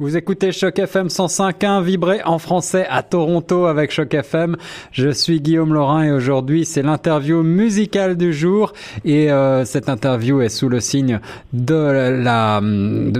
Vous 0.00 0.16
écoutez 0.16 0.52
Choc 0.52 0.78
FM 0.78 1.08
105.1 1.08 1.82
vibré 1.82 2.22
en 2.22 2.38
français 2.38 2.86
à 2.88 3.02
Toronto 3.02 3.66
avec 3.66 3.90
Choc 3.90 4.14
FM. 4.14 4.56
Je 4.92 5.10
suis 5.10 5.40
Guillaume 5.40 5.74
Laurin 5.74 6.04
et 6.04 6.12
aujourd'hui 6.12 6.64
c'est 6.64 6.82
l'interview 6.82 7.42
musicale 7.42 8.16
du 8.16 8.32
jour 8.32 8.74
et 9.04 9.32
euh, 9.32 9.64
cette 9.64 9.88
interview 9.88 10.40
est 10.40 10.50
sous 10.50 10.68
le 10.68 10.78
signe 10.78 11.18
de 11.52 12.12
la 12.22 12.62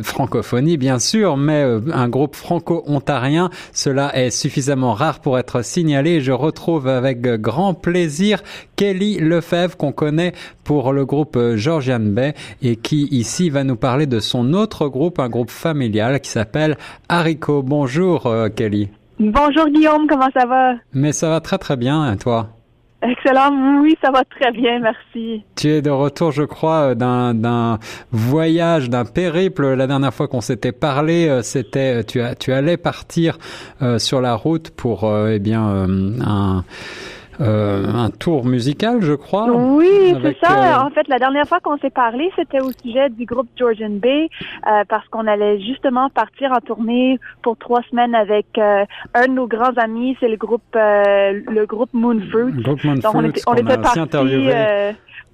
francophonie 0.04 0.76
bien 0.76 1.00
sûr, 1.00 1.36
mais 1.36 1.64
euh, 1.64 1.80
un 1.92 2.08
groupe 2.08 2.36
franco-ontarien. 2.36 3.50
Cela 3.72 4.16
est 4.16 4.30
suffisamment 4.30 4.94
rare 4.94 5.18
pour 5.18 5.36
être 5.36 5.64
signalé. 5.64 6.20
Je 6.20 6.30
retrouve 6.30 6.86
avec 6.86 7.22
grand 7.22 7.74
plaisir 7.74 8.40
Kelly 8.76 9.18
Lefebvre 9.18 9.76
qu'on 9.76 9.90
connaît 9.90 10.32
pour 10.62 10.92
le 10.92 11.04
groupe 11.04 11.34
euh, 11.36 11.56
Georgian 11.56 11.98
Bay 11.98 12.34
et 12.62 12.76
qui 12.76 13.08
ici 13.10 13.50
va 13.50 13.64
nous 13.64 13.74
parler 13.74 14.06
de 14.06 14.20
son 14.20 14.52
autre 14.52 14.86
groupe, 14.86 15.18
un 15.18 15.28
groupe 15.28 15.50
familial 15.50 16.20
qui 16.20 16.30
s'appelle 16.30 16.67
Haricot. 17.08 17.62
Bonjour 17.62 18.26
euh, 18.26 18.48
Kelly. 18.48 18.88
Bonjour 19.18 19.68
Guillaume, 19.68 20.06
comment 20.08 20.28
ça 20.32 20.46
va? 20.46 20.74
Mais 20.92 21.12
ça 21.12 21.28
va 21.28 21.40
très 21.40 21.58
très 21.58 21.76
bien, 21.76 22.16
toi? 22.16 22.48
Excellent, 23.02 23.80
oui, 23.80 23.96
ça 24.02 24.10
va 24.10 24.24
très 24.24 24.50
bien, 24.50 24.80
merci. 24.80 25.44
Tu 25.54 25.68
es 25.68 25.82
de 25.82 25.90
retour, 25.90 26.32
je 26.32 26.42
crois, 26.42 26.94
euh, 26.94 27.32
d'un 27.32 27.78
voyage, 28.10 28.90
d'un 28.90 29.04
périple. 29.04 29.74
La 29.74 29.86
dernière 29.86 30.12
fois 30.12 30.26
qu'on 30.26 30.40
s'était 30.40 30.72
parlé, 30.72 31.40
c'était 31.42 32.02
tu, 32.04 32.20
tu 32.40 32.52
allais 32.52 32.76
partir 32.76 33.38
sur 33.98 34.20
la 34.20 34.34
route 34.34 34.70
pour 34.70 35.08
eh 35.28 35.38
bien 35.38 35.86
un 36.20 36.64
euh, 37.40 37.86
un 37.86 38.10
tour 38.10 38.44
musical, 38.44 39.00
je 39.00 39.12
crois. 39.12 39.50
Oui, 39.50 40.14
c'est 40.22 40.36
ça. 40.42 40.80
Euh, 40.80 40.86
en 40.86 40.90
fait, 40.90 41.06
la 41.08 41.18
dernière 41.18 41.46
fois 41.46 41.60
qu'on 41.60 41.78
s'est 41.78 41.90
parlé, 41.90 42.30
c'était 42.36 42.60
au 42.60 42.70
sujet 42.72 43.10
du 43.10 43.24
groupe 43.24 43.48
Georgian 43.56 43.90
Bay, 43.90 44.28
euh, 44.66 44.82
parce 44.88 45.06
qu'on 45.08 45.26
allait 45.26 45.60
justement 45.60 46.10
partir 46.10 46.52
en 46.52 46.60
tournée 46.60 47.18
pour 47.42 47.56
trois 47.56 47.82
semaines 47.90 48.14
avec 48.14 48.58
un 48.58 49.26
de 49.26 49.32
nos 49.32 49.46
grands 49.46 49.76
amis, 49.76 50.16
c'est 50.20 50.28
le 50.28 50.36
groupe 50.36 50.62
le 50.74 51.64
groupe 51.64 51.92
Moonfruit. 51.92 52.52
Le 52.52 52.62
groupe 52.62 52.84
Moonfruit, 52.84 53.00
Donc 53.00 53.14
on 53.14 53.24
était, 53.24 53.42
on 53.46 53.54
était 53.54 53.78
parti. 53.78 54.00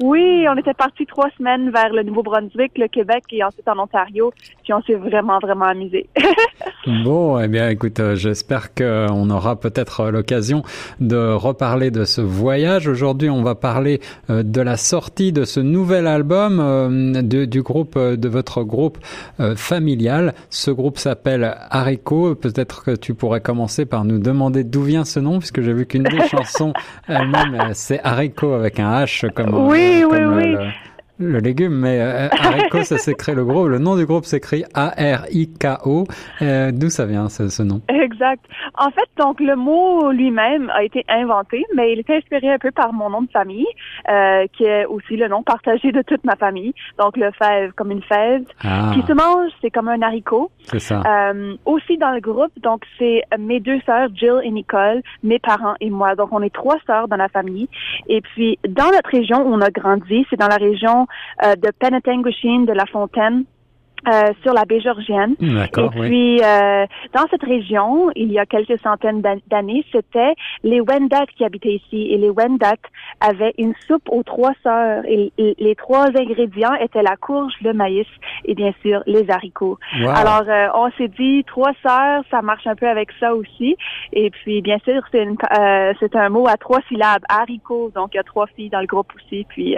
Oui, 0.03 0.45
on 0.51 0.57
était 0.57 0.75
parti 0.75 1.07
trois 1.07 1.29
semaines 1.39 1.71
vers 1.71 1.93
le 1.93 2.03
Nouveau-Brunswick, 2.03 2.77
le 2.79 2.89
Québec 2.89 3.25
et 3.31 3.45
ensuite 3.45 3.69
en 3.69 3.79
Ontario. 3.79 4.33
Puis 4.65 4.73
on 4.73 4.83
s'est 4.83 4.95
vraiment, 4.95 5.39
vraiment 5.39 5.67
amusé. 5.67 6.09
bon, 7.05 7.39
eh 7.39 7.47
bien, 7.47 7.69
écoute, 7.69 8.01
euh, 8.01 8.17
j'espère 8.17 8.75
qu'on 8.75 9.31
aura 9.31 9.55
peut-être 9.55 10.11
l'occasion 10.11 10.63
de 10.99 11.33
reparler 11.33 11.93
de 11.95 12.05
ce 12.05 12.21
voyage. 12.21 12.89
Aujourd'hui, 12.89 13.31
on 13.31 13.43
va 13.43 13.55
parler 13.55 14.01
euh, 14.29 14.43
de 14.43 14.61
la 14.61 14.77
sortie 14.77 15.33
de 15.33 15.45
ce 15.45 15.61
nouvel 15.61 16.07
album 16.07 16.59
euh, 16.61 17.23
du 17.23 17.63
groupe, 17.63 17.99
de 17.99 18.29
votre 18.29 18.63
groupe 18.63 18.99
familial. 19.57 20.35
Ce 20.51 20.71
groupe 20.71 20.99
s'appelle 20.99 21.57
Haricot. 21.71 22.35
Peut-être 22.35 22.85
que 22.85 22.91
tu 22.91 23.15
pourrais 23.15 23.41
commencer 23.41 23.87
par 23.87 24.05
nous 24.05 24.19
demander 24.19 24.65
d'où 24.65 24.83
vient 24.83 25.05
ce 25.05 25.21
nom, 25.21 25.39
puisque 25.39 25.63
j'ai 25.63 25.73
vu 25.73 25.87
qu'une 25.87 26.03
des 26.03 26.29
chansons 26.29 26.73
elle-même, 27.09 27.71
c'est 27.73 28.01
Haricot 28.03 28.53
avec 28.53 28.81
un 28.81 29.05
H 29.05 29.31
comme... 29.33 29.55
Oui, 29.55 30.05
oui, 30.05 30.19
oui, 30.19 30.57
oui. 30.57 30.57
Le 30.94 30.94
légume, 31.19 31.75
mais 31.75 32.01
euh, 32.01 32.29
haricot, 32.39 32.83
ça 32.83 32.99
s'écrit 32.99 33.35
le 33.35 33.45
groupe. 33.45 33.69
Le 33.69 33.79
nom 33.79 33.97
du 33.97 34.07
groupe 34.07 34.25
s'écrit 34.25 34.65
A-R-I-K-O. 34.75 36.05
Euh, 36.43 36.73
D'où 36.73 36.91
ça 36.91 37.07
vient 37.07 37.29
ce, 37.29 37.49
ce, 37.49 37.63
nom? 37.63 37.81
Exact. 37.89 38.45
En 38.77 38.91
fait, 38.91 39.09
donc 39.17 39.41
le 39.41 39.55
mot 39.57 40.11
lui-même 40.11 40.71
a 40.71 40.83
été 40.83 41.05
inventé, 41.09 41.65
mais 41.75 41.93
il 41.93 42.01
est 42.01 42.11
inspiré 42.11 42.53
un 42.53 42.59
peu 42.59 42.71
par 42.71 42.93
mon 42.93 43.11
nom 43.11 43.23
de 43.23 43.31
famille, 43.31 43.67
euh, 44.09 44.47
qui 44.53 44.65
est 44.65 44.87
aussi 44.87 45.17
le 45.17 45.29
nom 45.29 45.43
partagé 45.43 45.93
de 45.93 46.03
toute 46.03 46.25
ma 46.25 46.37
famille. 46.37 46.75
Donc 46.99 47.17
le 47.17 47.31
fève 47.33 47.73
comme 47.73 47.91
une 47.91 48.03
fève 48.03 48.43
ah. 48.65 48.93
qui 48.95 49.03
se 49.03 49.13
mange, 49.13 49.51
c'est 49.63 49.71
comme 49.71 49.89
un 49.89 50.03
haricot. 50.03 50.51
C'est 50.65 50.81
ça. 50.81 51.03
Euh, 51.07 51.55
aussi 51.65 51.97
dans 51.99 52.11
le 52.11 52.21
groupe, 52.21 52.53
donc 52.61 52.83
c'est 52.99 53.23
mes 53.39 53.61
deux 53.61 53.81
sœurs, 53.87 54.09
Jill 54.15 54.41
et 54.43 54.51
Nicole, 54.51 55.03
mes 55.23 55.39
parents 55.39 55.75
et 55.81 55.91
moi. 55.91 56.15
Donc 56.15 56.33
on 56.33 56.43
est 56.43 56.55
trois 56.55 56.77
sœurs 56.87 57.09
dans 57.09 57.17
la 57.17 57.29
famille. 57.29 57.69
Et 58.09 58.21
puis 58.21 58.59
dans 58.69 58.91
notre 58.91 59.11
région 59.11 59.43
où 59.47 59.55
on 59.55 59.61
a 59.61 59.71
grandi, 59.71 60.27
c'est 60.31 60.39
dans 60.39 60.49
la 60.49 60.57
région 60.57 61.04
de 61.59 61.73
Penetanguishene, 61.73 62.67
de 62.67 62.75
La 62.75 62.87
Fontaine. 62.87 63.47
Euh, 64.07 64.33
sur 64.43 64.53
la 64.53 64.67
baie 64.67 64.81
Georgienne. 64.81 65.35
Et 65.41 66.01
puis, 66.01 66.43
euh, 66.43 66.87
dans 67.15 67.25
cette 67.31 67.43
région, 67.43 68.11
il 68.15 68.31
y 68.31 68.39
a 68.39 68.45
quelques 68.45 68.79
centaines 68.83 69.23
d'années, 69.47 69.83
c'était 69.93 70.35
les 70.63 70.83
Wendat 70.83 71.25
qui 71.35 71.43
habitaient 71.43 71.77
ici. 71.77 72.09
Et 72.11 72.19
les 72.19 72.29
Wendat 72.29 72.77
avaient 73.21 73.55
une 73.57 73.73
soupe 73.87 74.07
aux 74.11 74.23
trois 74.23 74.53
sœurs. 74.63 75.05
Et, 75.07 75.33
les 75.39 75.75
trois 75.75 76.09
ingrédients 76.09 76.75
étaient 76.75 77.03
la 77.03 77.17
courge, 77.17 77.55
le 77.63 77.73
maïs 77.73 78.07
et 78.45 78.55
bien 78.55 78.73
sûr 78.83 79.03
les 79.07 79.31
haricots. 79.31 79.79
Alors, 80.07 80.45
euh, 80.49 80.69
on 80.75 80.91
s'est 80.99 81.09
dit, 81.09 81.43
trois 81.45 81.73
sœurs, 81.83 82.25
ça 82.31 82.43
marche 82.43 82.67
un 82.67 82.75
peu 82.75 82.89
avec 82.89 83.09
ça 83.19 83.35
aussi. 83.35 83.77
Et 84.13 84.31
puis, 84.31 84.61
bien 84.61 84.79
sûr, 84.85 85.03
c'est 85.13 85.27
c'est 86.01 86.17
un 86.17 86.29
mot 86.29 86.47
à 86.47 86.57
trois 86.59 86.81
syllabes, 86.89 87.23
haricots. 87.29 87.91
Donc, 87.95 88.11
il 88.13 88.17
y 88.19 88.21
a 88.21 88.25
trois 88.25 88.47
filles 88.49 88.69
dans 88.69 88.81
le 88.81 88.87
groupe 88.87 89.13
aussi. 89.17 89.47
Puis, 89.49 89.77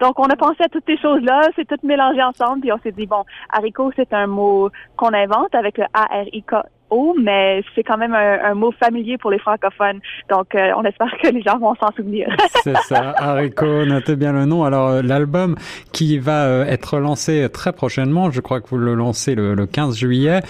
donc, 0.00 0.18
on 0.18 0.26
a 0.26 0.36
pensé 0.36 0.62
à 0.62 0.68
toutes 0.68 0.86
ces 0.86 0.96
choses-là. 0.96 1.42
C'est 1.54 1.66
tout 1.66 1.76
mélangé 1.82 2.22
ensemble. 2.22 2.60
Puis, 2.60 2.72
on 2.72 2.78
s'est 2.78 2.92
dit, 2.92 3.06
bon, 3.06 3.24
haricot, 3.58 3.92
c'est 3.96 4.12
un 4.12 4.26
mot 4.26 4.70
qu'on 4.96 5.12
invente 5.12 5.54
avec 5.54 5.78
le 5.78 5.84
A-R-I-K 5.92 6.54
o 6.90 7.14
mais 7.20 7.62
c'est 7.74 7.82
quand 7.82 7.98
même 7.98 8.14
un, 8.14 8.54
mot 8.54 8.72
familier 8.72 9.18
pour 9.18 9.30
les 9.30 9.38
francophones. 9.38 10.00
Donc, 10.30 10.54
euh, 10.54 10.70
on 10.76 10.84
espère 10.84 11.12
que 11.22 11.28
les 11.28 11.42
gens 11.42 11.58
vont 11.58 11.74
s'en 11.74 11.92
souvenir. 11.94 12.28
c'est 12.62 12.76
ça, 12.78 13.14
haricot, 13.16 13.84
notez 13.84 14.16
bien 14.16 14.32
le 14.32 14.46
nom. 14.46 14.64
Alors, 14.64 14.88
euh, 14.88 15.02
l'album 15.02 15.56
qui 15.92 16.18
va 16.18 16.44
euh, 16.44 16.64
être 16.64 16.98
lancé 16.98 17.48
très 17.52 17.72
prochainement, 17.72 18.30
je 18.30 18.40
crois 18.40 18.60
que 18.60 18.68
vous 18.68 18.78
le 18.78 18.94
lancez 18.94 19.34
le, 19.34 19.66
15 19.66 19.96
juillet, 19.96 20.40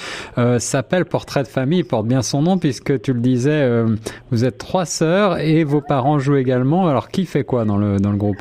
s'appelle 0.59 1.05
Portrait 1.05 1.43
de 1.43 1.49
famille, 1.49 1.83
porte 1.83 2.07
bien 2.07 2.23
son 2.23 2.43
nom 2.43 2.59
puisque 2.59 3.01
tu 3.01 3.13
le 3.13 3.21
disais, 3.21 3.85
vous 4.31 4.45
êtes 4.45 4.59
trois 4.59 4.85
sœurs 4.85 5.39
et 5.39 5.65
vos 5.65 5.81
parents 5.81 6.19
jouent 6.19 6.37
également. 6.37 6.87
Alors, 6.89 7.09
qui 7.09 7.27
fait 7.27 7.45
quoi 7.45 7.65
dans 7.65 7.77
le, 7.77 7.99
dans 7.99 8.11
le 8.11 8.17
groupe? 8.17 8.37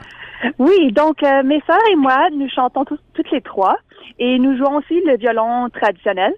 Oui, 0.59 0.91
donc 0.91 1.21
mes 1.21 1.61
sœurs 1.65 1.87
et 1.91 1.95
moi, 1.95 2.29
nous 2.31 2.49
chantons 2.49 2.85
tous, 2.85 2.99
toutes 3.13 3.31
les 3.31 3.41
trois. 3.41 3.77
Et 4.19 4.39
nous 4.39 4.57
jouons 4.57 4.77
aussi 4.77 5.01
le 5.05 5.17
violon 5.17 5.69
traditionnel. 5.69 6.33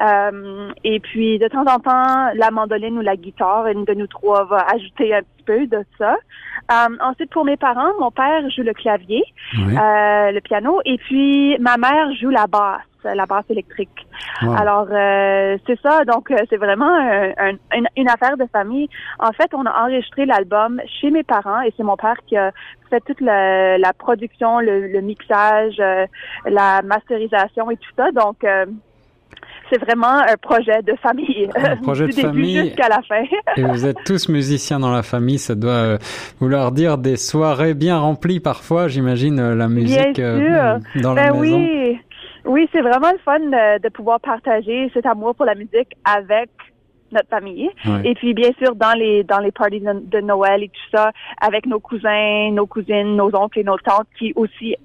Euh, 0.00 0.70
et 0.84 1.00
puis, 1.00 1.38
de 1.38 1.48
temps 1.48 1.66
en 1.66 1.78
temps, 1.78 2.32
la 2.34 2.50
mandoline 2.50 2.98
ou 2.98 3.02
la 3.02 3.16
guitare, 3.16 3.66
une 3.68 3.84
de 3.84 3.94
nous 3.94 4.06
trois 4.06 4.44
va 4.44 4.66
ajouter 4.74 5.14
un 5.14 5.20
petit 5.20 5.44
peu 5.44 5.66
de 5.66 5.84
ça. 5.98 6.16
Euh, 6.72 6.96
ensuite, 7.00 7.30
pour 7.30 7.44
mes 7.44 7.56
parents, 7.56 7.92
mon 8.00 8.10
père 8.10 8.48
joue 8.50 8.62
le 8.62 8.72
clavier, 8.72 9.22
euh, 9.56 10.30
le 10.30 10.40
piano, 10.40 10.80
et 10.84 10.98
puis 10.98 11.56
ma 11.58 11.76
mère 11.76 12.12
joue 12.20 12.30
la 12.30 12.46
basse 12.46 12.82
la 13.04 13.26
basse 13.26 13.44
électrique. 13.50 14.06
Alors 14.40 14.88
euh, 14.90 15.56
c'est 15.66 15.80
ça, 15.80 16.04
donc 16.04 16.30
euh, 16.30 16.36
c'est 16.50 16.56
vraiment 16.56 16.96
une, 17.96 18.08
affaire 18.08 18.36
de 18.36 18.46
famille. 18.52 18.88
En 19.18 19.32
fait, 19.32 19.52
on 19.54 19.64
a 19.66 19.84
enregistré 19.84 20.26
l'album 20.26 20.80
chez 21.00 21.10
mes 21.10 21.22
parents 21.22 21.60
et 21.62 21.72
c'est 21.76 21.82
mon 21.82 21.96
père 21.96 22.16
qui 22.26 22.36
a 22.36 22.52
fait 22.90 23.00
toute 23.00 23.20
la, 23.20 23.92
production, 23.98 24.60
le, 24.60 25.00
mixage, 25.00 25.76
euh, 25.80 26.06
la 26.46 26.82
masterisation 26.82 27.70
et 27.70 27.76
tout 27.76 27.90
ça. 27.96 28.10
Donc 28.12 28.44
c'est 29.70 29.78
vraiment 29.78 30.18
un 30.18 30.36
projet 30.40 30.82
de 30.82 30.94
famille. 31.02 31.48
Un 31.54 31.76
projet 31.82 32.08
de 32.08 32.12
famille. 32.12 32.66
jusqu'à 32.66 32.88
la 32.88 33.00
fin. 33.02 33.22
et 33.56 33.62
vous 33.62 33.86
êtes 33.86 34.02
tous 34.04 34.28
musiciens 34.28 34.80
dans 34.80 34.92
la 34.92 35.02
famille, 35.02 35.38
ça 35.38 35.54
doit 35.54 35.98
vouloir 36.40 36.72
dire 36.72 36.98
des 36.98 37.16
soirées 37.16 37.74
bien 37.74 37.98
remplies 37.98 38.40
parfois, 38.40 38.88
j'imagine, 38.88 39.54
la 39.54 39.68
musique 39.68 40.20
dans 40.20 41.14
la 41.14 41.32
ben 41.32 41.40
maison. 41.40 41.58
Oui. 41.58 41.98
Oui, 42.52 42.68
c'est 42.70 42.82
vraiment 42.82 43.10
le 43.10 43.18
fun 43.24 43.38
de, 43.38 43.88
pouvoir 43.88 44.20
partager 44.20 44.90
cet 44.92 45.06
amour 45.06 45.34
pour 45.34 45.46
la 45.46 45.54
musique 45.54 45.96
avec 46.04 46.50
notre 47.10 47.30
famille. 47.30 47.70
Et 48.04 48.14
puis 48.14 48.34
bien 48.34 48.50
sûr 48.58 48.74
dans 48.74 48.92
les 48.92 49.24
dans 49.24 49.38
les 49.38 49.52
parties 49.52 49.80
de, 49.80 50.20
Noël 50.20 50.62
et 50.62 50.68
tout 50.68 50.88
ça, 50.94 51.12
avec 51.40 51.64
nos 51.64 51.80
cousins, 51.80 52.50
nos 52.52 52.66
cousines, 52.66 53.16
nos 53.16 53.34
oncles 53.34 53.60
et 53.60 53.64
nos 53.64 53.78
tantes 53.78 54.08
qui 54.18 54.34
aussi 54.36 54.76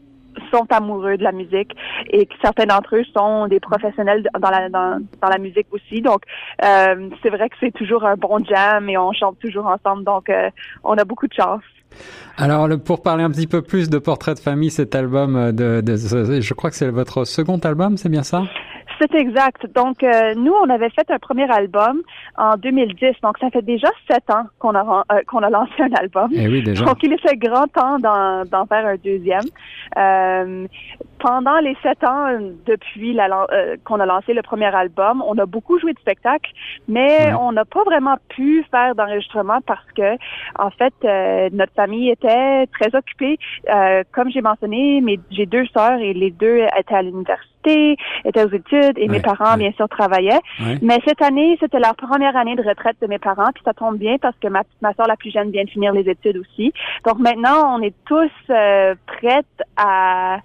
sont 0.50 0.66
amoureux 0.70 1.18
de 1.18 1.24
la 1.24 1.34
musique 1.34 1.76
et 2.10 2.30
certains 2.42 2.68
d'entre 2.68 2.96
eux 2.96 3.04
sont 3.14 3.48
des 3.48 3.60
professionnels 3.60 4.26
dans 4.40 4.50
la 4.50 4.70
dans, 4.70 5.02
dans 5.22 5.30
la 5.30 5.38
musique 5.38 5.68
aussi. 5.72 6.02
Donc 6.02 6.22
euh, 6.64 7.10
c'est 7.22 7.30
vrai 7.30 7.50
que 7.50 7.58
c'est 7.60 7.74
toujours 7.74 8.06
un 8.06 8.16
bon 8.16 8.46
jam 8.46 8.90
et 8.90 8.98
on 8.98 9.12
chante 9.12 9.40
toujours 9.40 9.68
ensemble. 9.68 10.06
Donc 10.06 10.30
euh, 10.30 10.50
on 10.86 10.98
a 10.98 11.04
beaucoup 11.04 11.28
de 11.28 11.34
chance. 11.34 11.64
Alors, 12.38 12.70
pour 12.80 13.02
parler 13.02 13.24
un 13.24 13.32
petit 13.32 13.48
peu 13.48 13.62
plus 13.62 13.90
de 13.90 13.98
Portrait 13.98 14.36
de 14.36 14.40
famille, 14.40 14.70
cet 14.70 14.94
album, 14.94 15.36
euh, 15.36 15.82
je 15.84 16.54
crois 16.54 16.70
que 16.70 16.76
c'est 16.76 16.90
votre 16.90 17.26
second 17.26 17.58
album, 17.58 17.98
c'est 17.98 18.10
bien 18.10 18.24
ça? 18.24 18.44
C'est 19.00 19.14
exact. 19.16 19.66
Donc, 19.74 20.04
euh, 20.04 20.34
nous, 20.36 20.54
on 20.54 20.70
avait 20.70 20.90
fait 20.90 21.10
un 21.10 21.20
premier 21.20 21.50
album 21.52 22.02
en 22.38 22.56
2010. 22.58 23.16
Donc, 23.22 23.38
ça 23.40 23.50
fait 23.50 23.62
déjà 23.62 23.90
sept 24.10 24.30
ans 24.30 24.46
qu'on 24.60 24.76
a 24.76 25.04
euh, 25.12 25.22
qu'on 25.28 25.40
a 25.40 25.50
lancé 25.50 25.74
un 25.80 25.94
album. 25.94 26.30
Eh 26.34 26.48
oui, 26.48 26.64
déjà. 26.64 26.86
Donc, 26.86 26.98
il 27.04 27.14
est 27.14 27.22
fait 27.22 27.38
grand 27.38 27.68
temps 27.68 28.00
d'en 28.00 28.66
faire 28.66 28.86
un 28.86 28.96
deuxième. 28.96 29.46
Euh, 29.98 30.68
pendant 31.20 31.58
les 31.60 31.76
sept 31.82 32.04
ans 32.04 32.28
depuis 32.66 33.14
la, 33.14 33.48
qu'on 33.84 34.00
a 34.00 34.06
lancé 34.06 34.34
le 34.34 34.42
premier 34.44 34.74
album, 34.74 35.24
on 35.26 35.38
a 35.38 35.46
beaucoup 35.46 35.80
joué 35.80 35.94
de 35.94 36.00
spectacles, 36.00 36.52
mais 36.88 37.34
on 37.34 37.52
n'a 37.52 37.66
pas 37.66 37.84
vraiment 37.84 38.18
pu 38.30 38.64
faire 38.70 38.94
d'enregistrement 38.94 39.60
parce 39.66 39.92
que, 39.96 40.16
en 40.60 40.70
fait, 40.70 40.94
notre 41.54 41.74
famille 41.74 42.12
était 42.12 42.68
très 42.68 42.96
occupée. 42.96 43.40
comme 44.12 44.30
j'ai 44.30 44.42
mentionné, 44.42 45.04
j'ai 45.32 45.48
deux 45.48 45.66
sœurs 45.68 46.00
et 46.00 46.14
les 46.14 46.30
deux 46.30 46.60
étaient 46.78 46.96
à 46.96 47.02
l'université 47.02 47.57
l'université, 47.68 47.98
étaient 48.26 48.44
aux 48.44 48.54
études 48.54 48.98
et 48.98 49.08
mes 49.08 49.20
parents, 49.20 49.58
bien 49.58 49.72
sûr, 49.74 49.88
travaillaient. 49.90 50.40
Mais 50.82 51.00
cette 51.08 51.22
année, 51.22 51.58
c'était 51.60 51.80
la 51.80 51.94
première 51.94 52.36
année 52.36 52.56
de 52.56 52.64
retraite 52.64 52.98
de 53.02 53.08
mes 53.08 53.20
parents, 53.20 53.50
puis 53.54 53.64
ça 53.64 53.74
tombe 53.74 53.98
bien 53.98 54.18
parce 54.22 54.36
que 54.42 54.48
ma, 54.48 54.64
ma 54.82 54.94
soeur 54.94 55.08
la 55.08 55.16
plus 55.16 55.32
jeune 55.32 55.52
vient 55.52 55.64
de 55.64 55.70
finir 55.70 55.94
les 55.94 56.10
études 56.10 56.38
aussi. 56.38 56.74
Donc 57.06 57.20
maintenant, 57.20 57.78
on 57.78 57.82
est 57.82 57.96
tous 58.06 58.32
euh, 58.50 58.96
prêtes 59.08 59.46
à 59.76 60.40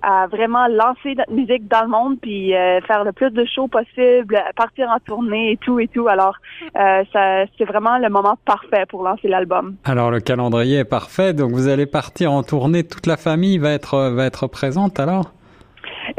à 0.00 0.28
vraiment 0.28 0.68
lancer 0.68 1.16
notre 1.16 1.32
musique 1.32 1.66
dans 1.66 1.82
le 1.82 1.88
monde 1.88 2.18
puis 2.20 2.54
euh, 2.54 2.80
faire 2.82 3.02
le 3.02 3.10
plus 3.10 3.30
de 3.30 3.44
shows 3.44 3.66
possible, 3.66 4.40
partir 4.54 4.88
en 4.88 4.98
tournée 5.00 5.52
et 5.52 5.56
tout 5.56 5.80
et 5.80 5.88
tout. 5.88 6.06
Alors, 6.06 6.36
euh, 6.76 7.02
ça, 7.12 7.46
c'est 7.58 7.64
vraiment 7.64 7.98
le 7.98 8.08
moment 8.08 8.38
parfait 8.44 8.84
pour 8.88 9.02
lancer 9.02 9.26
l'album. 9.26 9.74
Alors, 9.84 10.12
le 10.12 10.20
calendrier 10.20 10.78
est 10.78 10.84
parfait. 10.84 11.32
Donc, 11.32 11.50
vous 11.50 11.66
allez 11.66 11.86
partir 11.86 12.32
en 12.32 12.44
tournée. 12.44 12.84
Toute 12.84 13.06
la 13.06 13.16
famille 13.16 13.58
va 13.58 13.72
être 13.72 14.10
va 14.10 14.26
être 14.26 14.46
présente 14.46 15.00
alors? 15.00 15.32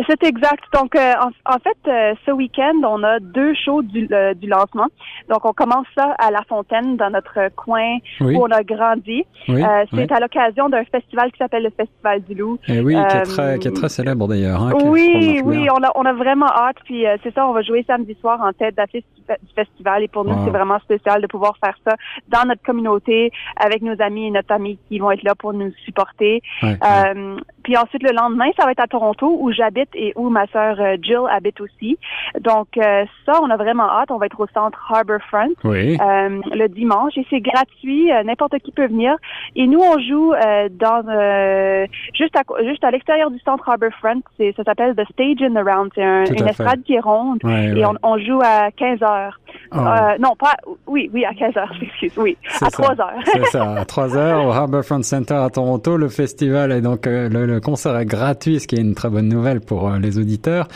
C'est 0.07 0.23
exact. 0.23 0.63
Donc, 0.73 0.95
euh, 0.95 1.13
en, 1.45 1.59
fait, 1.59 1.77
euh, 1.87 2.13
ce 2.25 2.31
week-end, 2.31 2.81
on 2.83 3.03
a 3.03 3.19
deux 3.19 3.53
shows 3.53 3.81
du, 3.81 4.07
euh, 4.11 4.33
du, 4.33 4.47
lancement. 4.47 4.87
Donc, 5.29 5.45
on 5.45 5.51
commence 5.51 5.87
ça 5.97 6.15
à 6.19 6.31
La 6.31 6.41
Fontaine, 6.47 6.95
dans 6.95 7.09
notre 7.09 7.49
coin 7.55 7.97
où 8.21 8.43
on 8.43 8.51
a 8.51 8.63
grandi. 8.63 9.25
c'est 9.47 10.11
à 10.11 10.19
l'occasion 10.19 10.69
d'un 10.69 10.83
festival 10.85 11.31
qui 11.31 11.37
s'appelle 11.37 11.63
le 11.63 11.71
Festival 11.71 12.21
du 12.23 12.35
Loup. 12.35 12.59
Et 12.67 12.79
oui, 12.79 12.95
qui 12.95 13.17
est, 13.17 13.23
très, 13.23 13.59
qui, 13.59 13.67
est 13.67 13.75
très, 13.75 13.89
célèbre 13.89 14.27
d'ailleurs. 14.27 14.61
Hein, 14.61 14.71
oui, 14.85 15.41
oui, 15.43 15.67
on 15.69 15.83
a, 15.83 15.91
on 15.95 16.05
a 16.05 16.13
vraiment 16.13 16.47
hâte. 16.47 16.77
Puis, 16.85 17.05
c'est 17.23 17.33
ça, 17.33 17.47
on 17.47 17.53
va 17.53 17.61
jouer 17.61 17.83
samedi 17.87 18.15
soir 18.21 18.39
en 18.41 18.53
tête 18.53 18.75
d'affiche 18.75 19.03
du 19.27 19.53
festival. 19.53 20.03
Et 20.03 20.07
pour 20.07 20.23
nous, 20.23 20.35
c'est 20.45 20.51
vraiment 20.51 20.79
spécial 20.79 21.21
de 21.21 21.27
pouvoir 21.27 21.55
faire 21.63 21.77
ça 21.85 21.95
dans 22.29 22.47
notre 22.47 22.63
communauté, 22.63 23.31
avec 23.57 23.81
nos 23.81 23.99
amis 24.01 24.27
et 24.27 24.31
notre 24.31 24.47
famille 24.47 24.77
qui 24.87 24.99
vont 24.99 25.11
être 25.11 25.23
là 25.23 25.35
pour 25.35 25.53
nous 25.53 25.71
supporter. 25.85 26.41
Puis 27.69 27.77
ensuite, 27.77 28.01
le 28.01 28.13
lendemain, 28.13 28.49
ça 28.57 28.65
va 28.65 28.71
être 28.71 28.79
à 28.79 28.87
Toronto, 28.87 29.37
où 29.39 29.51
j'habite 29.51 29.89
et 29.93 30.11
où 30.15 30.29
ma 30.29 30.47
sœur 30.47 30.77
euh, 30.79 30.97
Jill 30.99 31.19
habite 31.29 31.61
aussi. 31.61 31.99
Donc 32.41 32.69
euh, 32.77 33.05
ça, 33.27 33.33
on 33.43 33.49
a 33.51 33.57
vraiment 33.57 33.87
hâte. 33.87 34.09
On 34.09 34.17
va 34.17 34.25
être 34.25 34.39
au 34.39 34.47
centre 34.51 34.79
Harbourfront 34.91 35.53
oui. 35.63 35.95
euh, 36.01 36.41
le 36.51 36.67
dimanche 36.67 37.15
et 37.15 37.27
c'est 37.29 37.41
gratuit. 37.41 38.09
N'importe 38.25 38.57
qui 38.57 38.71
peut 38.71 38.87
venir. 38.87 39.15
Et 39.55 39.67
nous, 39.67 39.81
on 39.81 39.99
joue 39.99 40.33
dans 40.79 41.03
juste 42.15 42.35
à 42.35 42.41
juste 42.63 42.83
à 42.83 42.89
l'extérieur 42.89 43.29
du 43.29 43.39
centre 43.41 43.69
Harbourfront. 43.69 44.23
Ça 44.39 44.63
s'appelle 44.63 44.95
The 44.95 45.05
Stage 45.11 45.43
in 45.43 45.51
the 45.53 45.63
Round. 45.63 45.91
C'est 45.93 46.03
un, 46.03 46.25
une 46.25 46.47
estrade 46.47 46.81
qui 46.81 46.95
est 46.95 46.99
ronde 46.99 47.39
et 47.45 47.85
On, 47.85 47.93
on, 48.01 48.17
joue 48.17 48.41
à 48.43 48.71
15 48.71 49.03
heures. 49.03 49.39
Ah. 49.71 50.15
non, 50.19 50.35
pas 50.35 50.55
oui, 50.87 51.11
oui 51.13 51.23
à 51.23 51.35
15 51.35 51.55
heures. 51.55 51.71
Excuse, 51.81 52.13
oui, 52.17 52.35
à 52.61 52.71
3 52.71 52.99
heures. 52.99 53.13
c'est 53.25 53.45
ça, 53.45 53.75
à 53.75 53.85
3 53.85 54.17
heures 54.17 54.45
au 54.47 54.51
Harbourfront 54.51 55.03
Center 55.03 55.35
à 55.35 55.51
Toronto. 55.51 55.97
Le 55.97 56.09
festival 56.09 56.71
et 56.71 56.81
donc 56.81 57.05
le, 57.05 57.45
le 57.45 57.58
concert 57.59 57.97
est 57.97 58.05
gratuit, 58.05 58.59
ce 58.59 58.67
qui 58.67 58.75
est 58.75 58.81
une 58.81 58.95
très 58.95 59.09
bonne 59.09 59.27
nouvelle 59.27 59.61
pour 59.61 59.89
euh, 59.89 59.99
les 59.99 60.17
auditeurs. 60.17 60.67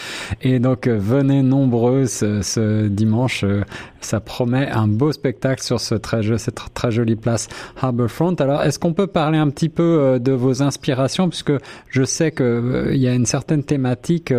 Et 0.41 0.59
donc 0.59 0.88
euh, 0.88 0.97
venez 0.97 1.41
nombreux 1.41 2.06
ce, 2.06 2.88
dimanche. 2.88 3.44
Euh, 3.44 3.63
ça 4.01 4.19
promet 4.19 4.69
un 4.69 4.88
beau 4.88 5.13
spectacle 5.13 5.63
sur 5.63 5.80
ce 5.80 5.95
très, 5.95 6.38
cette 6.38 6.59
très 6.74 6.91
jolie 6.91 7.15
place 7.15 7.47
Harbourfront. 7.81 8.35
Alors 8.35 8.63
est-ce 8.63 8.77
qu'on 8.77 8.94
peut 8.94 9.07
parler 9.07 9.38
un 9.38 9.50
petit 9.50 9.69
peu 9.69 10.19
de 10.19 10.31
vos 10.33 10.62
inspirations? 10.62 11.30
Puisque 11.30 11.53
je 11.89 12.03
sais 12.03 12.31
que 12.31 12.89
il 12.91 12.97
y 12.97 13.07
a 13.07 13.13
une 13.13 13.25
certaine 13.25 13.63
thématique 13.63 14.33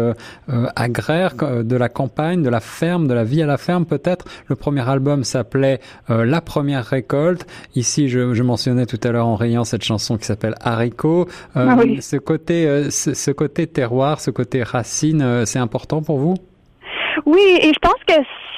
agraire 0.77 1.35
de 1.65 1.77
la 1.77 1.89
campagne, 1.89 2.43
de 2.43 2.51
la 2.51 2.61
ferme, 2.61 3.09
de 3.09 3.15
la 3.15 3.25
vie 3.25 3.41
à 3.41 3.47
la 3.47 3.57
ferme 3.57 3.87
peut-être. 3.87 4.27
Le 4.49 4.55
premier 4.55 4.87
album 4.87 5.25
s'appelait 5.25 5.81
La 6.11 6.43
première 6.43 6.85
récolte. 6.85 7.47
Ici, 7.75 8.11
je, 8.11 8.35
je 8.35 8.43
mentionnais 8.43 8.85
tout 8.85 9.01
à 9.03 9.13
l'heure 9.13 9.27
en 9.27 9.37
rayant 9.37 9.65
cette 9.65 9.85
chanson 9.85 10.19
qui 10.19 10.27
s'appelle 10.27 10.57
Haricot. 10.61 11.27
Ah 11.55 11.77
oui. 11.79 12.03
Ce 12.03 12.17
côté, 12.35 12.91
ce, 12.91 13.15
ce, 13.15 13.31
côté 13.31 13.67
terroir, 13.67 14.21
ce 14.21 14.31
côté 14.31 14.63
racines, 14.63 15.23
euh, 15.23 15.45
c'est 15.45 15.61
important 15.61 16.03
pour 16.03 16.19
vous? 16.19 16.35
Oui, 17.27 17.59
et 17.63 17.73
je 17.73 17.79
pense 17.81 18.03
que 18.07 18.15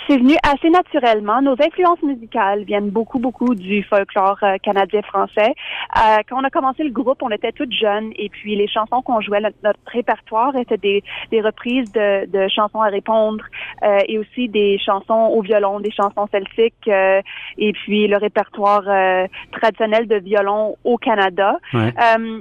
c'est 0.06 0.19
venu 0.19 0.37
assez 0.43 0.70
naturellement. 0.70 1.43
Nos 1.43 1.56
influences 1.61 2.03
musicales 2.03 2.64
viennent 2.64 2.91
beaucoup, 2.91 3.19
beaucoup 3.19 3.55
du 3.55 3.82
folklore 3.82 4.38
euh, 4.43 4.56
canadien-français. 4.62 5.55
Euh, 5.97 6.19
quand 6.29 6.41
on 6.41 6.44
a 6.44 6.50
commencé 6.50 6.85
le 6.85 6.91
groupe, 6.91 7.23
on 7.23 7.31
était 7.31 7.53
toutes 7.53 7.73
jeunes 7.73 8.11
et 8.17 8.29
puis 8.29 8.56
les 8.56 8.69
chansons 8.69 9.03
qu'on 9.03 9.20
jouait, 9.20 9.41
notre, 9.41 9.79
répertoire 9.87 10.55
était 10.56 10.76
des, 10.76 11.03
des 11.31 11.41
reprises 11.41 11.91
de, 11.93 12.26
de, 12.26 12.49
chansons 12.49 12.81
à 12.81 12.88
répondre 12.88 13.44
euh, 13.82 13.99
et 14.08 14.19
aussi 14.19 14.49
des 14.49 14.79
chansons 14.79 15.31
au 15.35 15.43
violon, 15.43 15.81
des 15.81 15.91
chansons 15.91 16.26
celtiques 16.31 16.88
euh, 16.88 17.20
et 17.58 17.73
puis 17.73 18.06
le 18.06 18.17
répertoire 18.17 18.85
euh, 18.87 19.26
traditionnel 19.53 20.06
de 20.06 20.17
violon 20.17 20.76
au 20.85 20.99
Canada. 20.99 21.58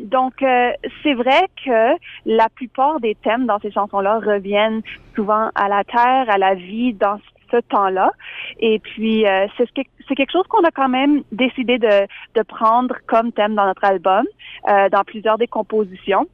donc, 0.06 0.34
c'est 0.40 1.14
vrai 1.14 1.48
que 1.66 1.96
la 2.26 2.50
plupart 2.50 3.00
des 3.00 3.16
thèmes 3.16 3.46
dans 3.46 3.60
ces 3.60 3.72
chansons-là 3.72 4.20
reviennent 4.20 4.82
souvent 5.16 5.50
à 5.56 5.68
la 5.68 5.84
terre, 5.84 6.30
à 6.30 6.38
la 6.38 6.56
vie, 6.56 6.94
dans 6.94 7.18
ce 7.18 7.35
temps-là. 7.70 8.12
Et 8.60 8.80
puis, 8.80 9.26
euh, 9.28 9.48
c'est 9.58 10.16
quelque 10.16 10.32
chose 10.32 10.46
qu'on 10.48 10.64
a 10.64 10.72
quand 10.72 10.90
même 10.90 11.24
décidé 11.32 11.78
de, 11.78 12.08
de 12.36 12.42
prendre 12.44 12.96
comme 13.08 13.32
thème 13.32 13.56
dans 13.56 13.66
notre 13.66 13.84
album, 13.84 14.26
euh, 14.70 14.90
dans 14.90 15.04
plusieurs 15.04 15.38
des 15.38 15.48
compositions. 15.48 16.28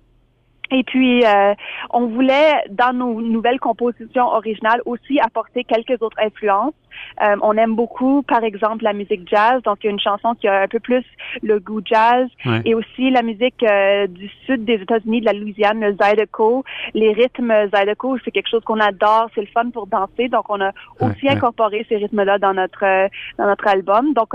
Et 0.71 0.83
puis, 0.83 1.25
euh, 1.25 1.53
on 1.89 2.07
voulait, 2.07 2.63
dans 2.69 2.94
nos 2.94 3.21
nouvelles 3.21 3.59
compositions 3.59 4.27
originales, 4.27 4.81
aussi 4.85 5.19
apporter 5.19 5.63
quelques 5.63 6.01
autres 6.01 6.19
influences. 6.19 6.73
Euh, 7.21 7.35
on 7.41 7.57
aime 7.57 7.75
beaucoup, 7.75 8.21
par 8.23 8.44
exemple, 8.44 8.83
la 8.83 8.94
musique 8.94 9.27
jazz. 9.29 9.62
Donc, 9.63 9.79
il 9.81 9.88
y 9.88 9.89
a 9.89 9.91
une 9.91 10.00
chanson 10.00 10.33
qui 10.35 10.47
a 10.47 10.62
un 10.62 10.68
peu 10.68 10.79
plus 10.79 11.03
le 11.41 11.59
goût 11.59 11.81
jazz. 11.83 12.27
Et 12.65 12.73
aussi 12.73 13.09
la 13.09 13.21
musique 13.21 13.63
euh, 13.63 14.07
du 14.07 14.29
sud 14.45 14.65
des 14.65 14.75
États-Unis, 14.75 15.21
de 15.21 15.25
la 15.25 15.33
Louisiane, 15.33 15.79
le 15.79 15.95
Zydeco. 16.01 16.63
Les 16.94 17.12
rythmes 17.12 17.53
Zydeco, 17.73 18.18
c'est 18.23 18.31
quelque 18.31 18.50
chose 18.50 18.63
qu'on 18.63 18.79
adore. 18.79 19.29
C'est 19.35 19.41
le 19.41 19.47
fun 19.47 19.69
pour 19.71 19.88
danser. 19.88 20.29
Donc, 20.29 20.50
on 20.50 20.62
a 20.62 20.71
aussi 21.00 21.27
incorporé 21.27 21.85
ces 21.89 21.97
rythmes-là 21.97 22.38
dans 22.38 22.53
notre 22.53 23.09
dans 23.38 23.45
notre 23.45 23.68
album. 23.68 24.13
Donc, 24.13 24.33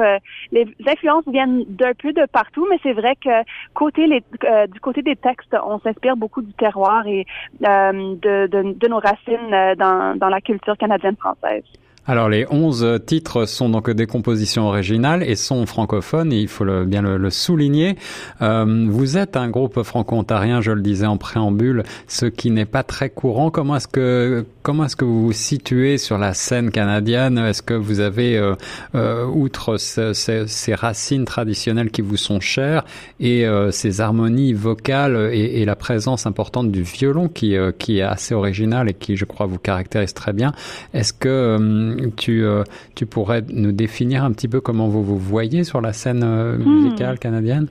les 0.52 0.66
influences 0.86 1.26
viennent 1.28 1.64
d'un 1.68 1.94
peu 1.94 2.12
de 2.12 2.26
partout, 2.26 2.66
mais 2.70 2.78
c'est 2.82 2.92
vrai 2.92 3.16
que 3.16 3.42
côté 3.74 4.06
les, 4.06 4.22
du 4.68 4.80
côté 4.80 5.02
des 5.02 5.16
textes, 5.16 5.56
on 5.64 5.78
s'inspire 5.80 6.16
beaucoup 6.16 6.25
du 6.42 6.52
terroir 6.54 7.06
et 7.06 7.26
de, 7.60 8.46
de, 8.46 8.72
de, 8.72 8.88
nos 8.88 8.98
racines 8.98 9.74
dans, 9.78 10.16
dans 10.16 10.28
la 10.28 10.40
culture 10.40 10.76
canadienne-française. 10.76 11.64
Alors 12.08 12.28
les 12.28 12.46
11 12.48 13.00
titres 13.04 13.46
sont 13.46 13.68
donc 13.68 13.90
des 13.90 14.06
compositions 14.06 14.68
originales 14.68 15.24
et 15.24 15.34
sont 15.34 15.66
francophones, 15.66 16.32
et 16.32 16.40
il 16.40 16.48
faut 16.48 16.62
le, 16.62 16.84
bien 16.84 17.02
le, 17.02 17.30
souligner. 17.30 17.96
Euh, 18.42 18.86
vous 18.88 19.16
êtes 19.16 19.36
un 19.36 19.48
groupe 19.48 19.82
franco-ontarien, 19.82 20.60
je 20.60 20.70
le 20.70 20.82
disais 20.82 21.06
en 21.06 21.16
préambule, 21.16 21.82
ce 22.06 22.26
qui 22.26 22.52
n'est 22.52 22.64
pas 22.64 22.84
très 22.84 23.10
courant. 23.10 23.50
Comment 23.50 23.76
est-ce 23.76 23.88
que 23.88 24.46
comment 24.66 24.86
est-ce 24.86 24.96
que 24.96 25.04
vous 25.04 25.26
vous 25.26 25.32
situez 25.32 25.96
sur 25.96 26.18
la 26.18 26.34
scène 26.34 26.72
canadienne? 26.72 27.38
Est-ce 27.38 27.62
que 27.62 27.72
vous 27.72 28.00
avez, 28.00 28.36
euh, 28.36 28.56
euh, 28.96 29.24
outre 29.24 29.76
ces 29.76 30.74
racines 30.74 31.24
traditionnelles 31.24 31.92
qui 31.92 32.02
vous 32.02 32.16
sont 32.16 32.40
chères 32.40 32.84
et 33.20 33.46
euh, 33.46 33.70
ces 33.70 34.00
harmonies 34.00 34.54
vocales 34.54 35.30
et, 35.32 35.60
et, 35.60 35.64
la 35.64 35.76
présence 35.76 36.26
importante 36.26 36.72
du 36.72 36.82
violon 36.82 37.28
qui, 37.28 37.54
qui 37.78 37.98
est 37.98 38.02
assez 38.02 38.34
original 38.34 38.88
et 38.88 38.94
qui, 38.94 39.16
je 39.16 39.24
crois, 39.24 39.46
vous 39.46 39.58
caractérise 39.60 40.14
très 40.14 40.32
bien, 40.32 40.52
est-ce 40.92 41.12
que 41.12 41.95
tu, 42.16 42.44
euh, 42.44 42.62
tu 42.94 43.06
pourrais 43.06 43.42
nous 43.48 43.72
définir 43.72 44.24
un 44.24 44.32
petit 44.32 44.48
peu 44.48 44.60
comment 44.60 44.88
vous 44.88 45.02
vous 45.02 45.18
voyez 45.18 45.64
sur 45.64 45.80
la 45.80 45.92
scène 45.92 46.22
euh, 46.24 46.56
hmm. 46.56 46.64
musicale 46.64 47.18
canadienne? 47.18 47.68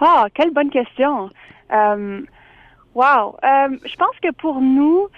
Ah, 0.00 0.26
quelle 0.34 0.52
bonne 0.52 0.70
question. 0.70 1.30
Euh, 1.72 2.20
wow. 2.94 3.36
je 3.42 3.96
pense 3.96 4.16
que 4.22 4.32
pour 4.32 4.60
nous, 4.60 5.08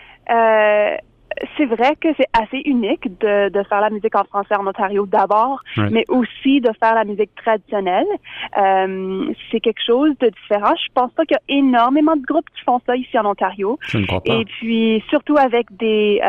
c'est 1.57 1.66
vrai 1.66 1.97
que 2.00 2.09
c'est 2.16 2.28
assez 2.33 2.62
unique 2.64 3.19
de, 3.21 3.49
de, 3.50 3.62
faire 3.64 3.81
la 3.81 3.90
musique 3.90 4.14
en 4.14 4.25
français 4.25 4.55
en 4.57 4.66
Ontario 4.66 5.07
d'abord, 5.07 5.62
mais 5.76 6.05
aussi 6.09 6.61
de 6.61 6.71
faire 6.81 6.95
la 6.95 7.05
musique 7.05 7.35
traditionnelle. 7.35 8.07
c'est 8.55 9.61
quelque 9.61 9.83
chose 9.85 10.12
de 10.21 10.28
différent. 10.28 10.75
Je 10.76 10.93
pense 10.95 11.12
pas 11.12 11.25
qu'il 11.25 11.37
y 11.37 11.55
a 11.55 11.59
énormément 11.59 12.16
de 12.16 12.23
groupes 12.23 12.49
qui 12.57 12.62
font 12.64 12.81
ça 12.87 12.97
ici 12.97 13.19
en 13.19 13.26
Ontario. 13.26 13.78
Je 13.83 13.99
ne 13.99 14.07
crois 14.07 14.21
pas. 14.21 14.35
Et 14.35 14.45
puis 14.45 15.02
surtout 15.09 15.37
avec 15.37 15.66
des 15.76 16.21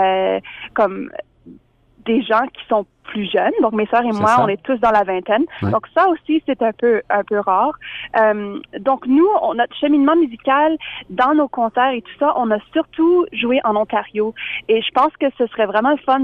comme 0.74 1.12
des 2.08 2.22
gens 2.24 2.46
qui 2.54 2.66
sont 2.68 2.86
plus 3.04 3.30
jeunes. 3.32 3.54
Donc 3.62 3.74
mes 3.74 3.86
sœurs 3.88 4.04
et 4.04 4.12
moi, 4.12 4.38
on 4.40 4.48
est 4.48 4.62
tous 4.64 4.78
dans 4.78 4.92
la 4.92 5.04
vingtaine. 5.04 5.46
Donc 5.62 5.88
ça 5.96 6.08
aussi, 6.10 6.42
c'est 6.46 6.62
un 6.62 6.72
peu 6.74 7.02
un 7.10 7.24
peu 7.24 7.40
rare. 7.40 7.74
Euh, 8.20 8.60
donc 8.80 9.06
nous, 9.08 9.28
on, 9.42 9.54
notre 9.54 9.76
cheminement 9.76 10.16
musical 10.16 10.78
dans 11.10 11.34
nos 11.34 11.48
concerts 11.48 11.92
et 11.92 12.02
tout 12.02 12.18
ça, 12.20 12.34
on 12.38 12.52
a 12.52 12.58
surtout 12.74 13.26
joué 13.32 13.60
en 13.64 13.76
Ontario. 13.76 14.34
Et 14.68 14.82
je 14.82 14.92
pense 14.94 15.14
que 15.20 15.28
ce 15.38 15.48
serait 15.48 15.66
vraiment 15.66 15.96
fun. 16.06 16.22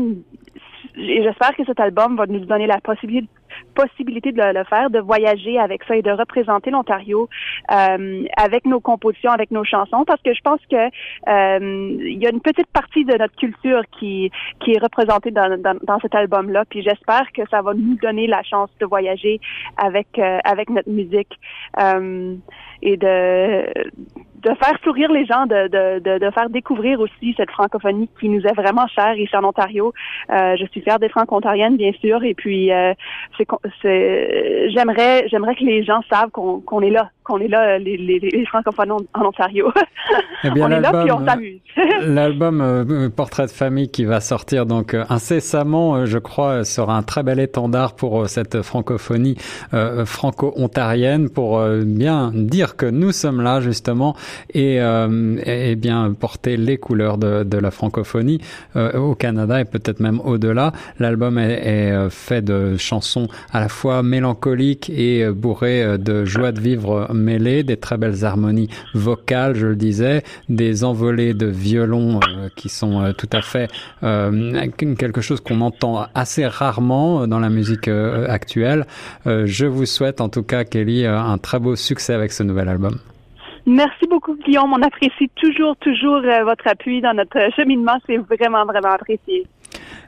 Et 0.97 1.23
j'espère 1.23 1.55
que 1.55 1.63
cet 1.65 1.79
album 1.79 2.15
va 2.15 2.25
nous 2.25 2.45
donner 2.45 2.67
la 2.67 2.79
possibilité 2.79 3.29
possibilité 3.75 4.31
de 4.31 4.41
le, 4.41 4.63
faire, 4.65 4.89
de 4.89 4.99
voyager 4.99 5.59
avec 5.59 5.83
ça 5.83 5.95
et 5.95 6.01
de 6.01 6.11
représenter 6.11 6.71
l'Ontario 6.71 7.29
euh, 7.71 8.23
avec 8.37 8.65
nos 8.65 8.79
compositions, 8.79 9.31
avec 9.31 9.51
nos 9.51 9.63
chansons, 9.63 10.03
parce 10.05 10.21
que 10.21 10.33
je 10.33 10.41
pense 10.41 10.59
que 10.69 10.75
euh, 10.75 11.97
il 12.01 12.21
y 12.21 12.25
a 12.25 12.29
une 12.29 12.41
petite 12.41 12.67
partie 12.67 13.05
de 13.05 13.17
notre 13.17 13.35
culture 13.35 13.83
qui 13.99 14.31
qui 14.59 14.71
est 14.73 14.79
représentée 14.79 15.31
dans, 15.31 15.59
dans, 15.59 15.99
cet 15.99 16.15
album-là. 16.15 16.65
Puis 16.69 16.81
j'espère 16.83 17.31
que 17.33 17.41
ça 17.49 17.61
va 17.61 17.73
nous 17.73 17.95
donner 17.95 18.27
la 18.27 18.43
chance 18.43 18.69
de 18.79 18.85
voyager 18.85 19.39
avec 19.77 20.07
euh, 20.17 20.39
avec 20.43 20.69
notre 20.69 20.89
musique 20.89 21.39
euh, 21.79 22.35
et 22.81 22.97
de 22.97 23.65
de 24.43 24.53
faire 24.55 24.77
sourire 24.83 25.11
les 25.11 25.25
gens, 25.25 25.45
de, 25.45 25.67
de, 25.67 26.19
de, 26.19 26.31
faire 26.31 26.49
découvrir 26.49 26.99
aussi 26.99 27.33
cette 27.37 27.49
francophonie 27.51 28.09
qui 28.19 28.27
nous 28.29 28.41
est 28.41 28.53
vraiment 28.53 28.87
chère 28.87 29.17
ici 29.17 29.35
en 29.35 29.43
Ontario. 29.43 29.93
Euh, 30.31 30.55
je 30.59 30.65
suis 30.67 30.81
fière 30.81 30.99
des 30.99 31.09
franco-ontariennes, 31.09 31.77
bien 31.77 31.91
sûr, 32.01 32.23
et 32.23 32.33
puis 32.33 32.71
euh, 32.71 32.93
c'est, 33.81 34.69
j'aimerais, 34.71 35.27
j'aimerais 35.29 35.55
que 35.55 35.63
les 35.63 35.83
gens 35.83 36.01
savent 36.11 36.29
qu'on, 36.31 36.59
qu'on 36.59 36.81
est 36.81 36.89
là, 36.89 37.09
qu'on 37.23 37.39
est 37.39 37.47
là, 37.47 37.79
les, 37.79 37.95
les, 37.95 38.19
les 38.19 38.45
francophones 38.45 38.91
en, 38.91 39.25
Ontario. 39.25 39.71
Eh 40.43 40.49
bien, 40.51 40.65
on 40.67 40.71
est 40.71 40.81
là 40.81 41.03
puis 41.03 41.11
on 41.11 41.25
s'amuse. 41.25 41.59
l'album 42.01 42.61
euh, 42.61 43.09
Portrait 43.09 43.45
de 43.45 43.51
famille 43.51 43.89
qui 43.89 44.03
va 44.03 44.19
sortir 44.19 44.65
donc 44.65 44.93
euh, 44.93 45.05
incessamment, 45.09 46.05
je 46.05 46.17
crois, 46.17 46.65
sera 46.65 46.97
un 46.97 47.03
très 47.03 47.23
bel 47.23 47.39
étendard 47.39 47.95
pour 47.95 48.27
cette 48.27 48.61
francophonie 48.61 49.37
franco-ontarienne, 50.05 51.29
pour 51.29 51.63
bien 51.85 52.31
dire 52.33 52.75
que 52.75 52.85
nous 52.85 53.11
sommes 53.11 53.41
là 53.41 53.61
justement 53.61 54.15
et, 54.53 54.77
et 55.45 55.75
bien 55.75 56.13
porter 56.13 56.57
les 56.57 56.77
couleurs 56.77 57.17
de, 57.17 57.43
de 57.43 57.57
la 57.57 57.71
francophonie 57.71 58.39
au 58.75 59.15
Canada 59.15 59.61
et 59.61 59.65
peut-être 59.65 59.99
même 59.99 60.19
au-delà. 60.21 60.71
L'album 60.99 61.37
est, 61.37 61.61
est, 61.63 62.09
fait 62.09 62.41
de 62.41 62.77
chansons 62.77 63.27
à 63.51 63.59
la 63.59 63.69
fois 63.69 64.03
mélancoliques 64.03 64.89
et 64.89 65.29
bourrées 65.29 65.97
de 65.97 66.25
joie 66.25 66.51
de 66.51 66.59
vivre 66.59 67.13
mêlée, 67.13 67.63
des 67.63 67.77
très 67.77 67.97
belles 67.97 68.25
harmonies 68.25 68.69
vocales, 68.93 69.55
je 69.55 69.67
le 69.67 69.75
disais, 69.75 70.23
des 70.49 70.83
envolées 70.83 71.33
de 71.33 71.45
violon 71.45 72.19
euh, 72.19 72.49
qui 72.55 72.69
sont 72.69 73.01
euh, 73.01 73.13
tout 73.13 73.29
à 73.31 73.41
fait 73.41 73.69
euh, 74.03 74.67
quelque 74.77 75.21
chose 75.21 75.39
qu'on 75.41 75.61
entend 75.61 76.05
assez 76.13 76.45
rarement 76.45 77.27
dans 77.27 77.39
la 77.39 77.49
musique 77.49 77.87
actuelle. 77.87 78.85
je 79.25 79.65
vous 79.65 79.85
souhaite 79.85 80.21
en 80.21 80.29
tout 80.29 80.43
cas, 80.43 80.63
Kelly, 80.63 81.05
un 81.05 81.37
très 81.37 81.59
beau 81.59 81.75
succès 81.75 82.13
avec 82.13 82.31
ce 82.31 82.43
nouvel 82.43 82.69
album. 82.69 82.99
Merci 83.65 84.07
beaucoup, 84.09 84.35
Guillaume. 84.35 84.73
On 84.73 84.81
apprécie 84.81 85.29
toujours, 85.35 85.75
toujours 85.77 86.21
votre 86.21 86.67
appui 86.67 87.01
dans 87.01 87.13
notre 87.13 87.39
cheminement. 87.55 87.97
C'est 88.05 88.17
vraiment, 88.17 88.65
vraiment 88.65 88.93
apprécié. 88.93 89.47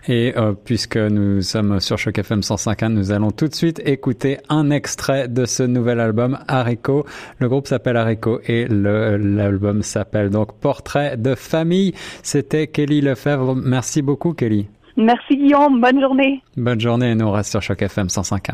Et 0.07 0.33
euh, 0.37 0.53
puisque 0.53 0.97
nous 0.97 1.41
sommes 1.41 1.79
sur 1.79 1.97
Choc 1.97 2.17
FM 2.17 2.41
105.1, 2.41 2.89
nous 2.89 3.11
allons 3.11 3.31
tout 3.31 3.47
de 3.47 3.55
suite 3.55 3.81
écouter 3.85 4.37
un 4.49 4.69
extrait 4.69 5.27
de 5.27 5.45
ce 5.45 5.63
nouvel 5.63 5.99
album 5.99 6.37
Haricot. 6.47 7.05
Le 7.39 7.49
groupe 7.49 7.67
s'appelle 7.67 7.97
Haricot 7.97 8.39
et 8.45 8.67
l'album 8.67 9.81
s'appelle 9.81 10.29
donc 10.29 10.59
Portrait 10.59 11.17
de 11.17 11.33
famille. 11.33 11.93
C'était 12.21 12.67
Kelly 12.67 13.01
Lefebvre. 13.01 13.55
Merci 13.55 14.03
beaucoup, 14.03 14.33
Kelly. 14.33 14.67
Merci, 14.97 15.37
Guillaume. 15.37 15.81
Bonne 15.81 15.99
journée. 15.99 16.41
Bonne 16.55 16.79
journée 16.79 17.11
et 17.11 17.15
nous 17.15 17.25
on 17.25 17.31
reste 17.31 17.49
sur 17.49 17.61
Choc 17.61 17.81
FM 17.81 18.07
105.1. 18.07 18.53